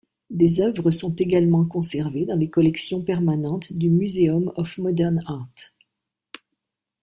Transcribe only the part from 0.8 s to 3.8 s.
sont également conservées dans les collections permanentes